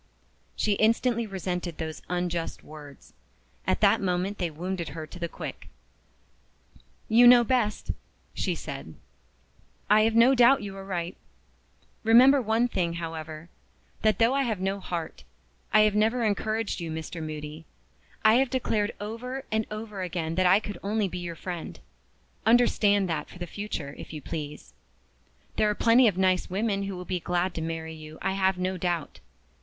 She 0.55 0.71
instantly 0.71 1.27
resented 1.27 1.77
those 1.77 2.01
unjust 2.09 2.63
words. 2.63 3.13
At 3.67 3.81
that 3.81 4.01
moment 4.01 4.39
they 4.39 4.49
wounded 4.49 4.89
her 4.97 5.05
to 5.05 5.19
the 5.19 5.29
quick. 5.29 5.67
"You 7.07 7.27
know 7.27 7.43
best," 7.43 7.91
she 8.33 8.55
said. 8.55 8.95
"I 9.91 10.01
have 10.01 10.15
no 10.15 10.33
doubt 10.33 10.63
you 10.63 10.75
are 10.75 10.83
right. 10.83 11.15
Remember 12.03 12.41
one 12.41 12.67
thing, 12.67 12.93
however, 12.93 13.47
that 14.01 14.17
though 14.17 14.33
I 14.33 14.41
have 14.41 14.59
no 14.59 14.79
heart, 14.79 15.23
I 15.71 15.81
have 15.81 15.93
never 15.93 16.23
encouraged 16.23 16.79
you, 16.79 16.89
Mr. 16.89 17.21
Moody. 17.21 17.65
I 18.25 18.37
have 18.37 18.49
declared 18.49 18.95
over 18.99 19.45
and 19.51 19.67
over 19.69 20.01
again 20.01 20.33
that 20.33 20.47
I 20.47 20.59
could 20.59 20.79
only 20.81 21.07
be 21.09 21.19
your 21.19 21.35
friend. 21.35 21.79
Understand 22.43 23.07
that 23.07 23.29
for 23.29 23.37
the 23.37 23.45
future, 23.45 23.93
if 23.99 24.13
you 24.13 24.19
please. 24.19 24.73
There 25.57 25.69
are 25.69 25.75
plenty 25.75 26.07
of 26.07 26.17
nice 26.17 26.49
women 26.49 26.81
who 26.85 26.95
will 26.97 27.05
be 27.05 27.19
glad 27.19 27.53
to 27.53 27.61
marry 27.61 27.93
you, 27.93 28.17
I 28.19 28.31
have 28.31 28.57
no 28.57 28.77
doubt. 28.77 29.19